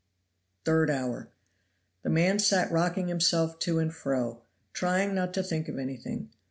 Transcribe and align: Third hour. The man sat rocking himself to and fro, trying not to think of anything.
Third 0.65 0.89
hour. 0.89 1.29
The 2.01 2.09
man 2.09 2.39
sat 2.39 2.71
rocking 2.71 3.07
himself 3.07 3.59
to 3.59 3.77
and 3.77 3.93
fro, 3.93 4.41
trying 4.73 5.13
not 5.13 5.31
to 5.35 5.43
think 5.43 5.67
of 5.69 5.77
anything. 5.77 6.31